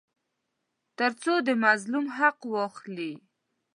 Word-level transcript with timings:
تر 0.99 1.11
څو 1.23 1.33
د 1.47 1.49
مظلوم 1.65 2.05
حق 2.17 2.37
واخلي. 2.53 3.13